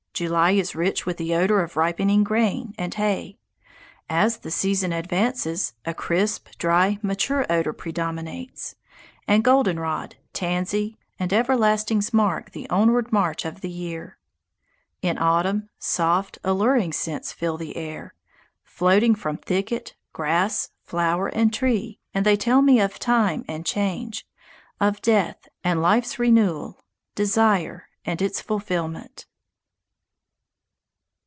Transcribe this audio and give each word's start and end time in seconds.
July 0.13 0.51
is 0.51 0.75
rich 0.75 1.03
with 1.03 1.17
the 1.17 1.33
odour 1.33 1.61
of 1.63 1.75
ripening 1.75 2.23
grain 2.23 2.75
and 2.77 2.93
hay. 2.93 3.39
As 4.07 4.37
the 4.39 4.51
season 4.51 4.93
advances, 4.93 5.73
a 5.83 5.95
crisp, 5.95 6.47
dry, 6.59 6.99
mature 7.01 7.43
odour 7.49 7.73
predominates, 7.73 8.75
and 9.27 9.43
golden 9.43 9.79
rod, 9.79 10.17
tansy, 10.31 10.95
and 11.17 11.31
everlastings 11.33 12.13
mark 12.13 12.51
the 12.51 12.69
onward 12.69 13.11
march 13.11 13.45
of 13.45 13.61
the 13.61 13.69
year. 13.69 14.19
In 15.01 15.17
autumn, 15.17 15.69
soft, 15.79 16.37
alluring 16.43 16.93
scents 16.93 17.31
fill 17.33 17.57
the 17.57 17.75
air, 17.75 18.13
floating 18.63 19.15
from 19.15 19.37
thicket, 19.37 19.95
grass, 20.13 20.69
flower, 20.83 21.29
and 21.29 21.51
tree, 21.51 21.99
and 22.13 22.27
they 22.27 22.37
tell 22.37 22.61
me 22.61 22.79
of 22.79 22.99
time 22.99 23.43
and 23.47 23.65
change, 23.65 24.27
of 24.79 25.01
death 25.01 25.47
and 25.63 25.81
life's 25.81 26.19
renewal, 26.19 26.79
desire 27.15 27.89
and 28.05 28.21
its 28.21 28.39
fulfilment. 28.39 29.25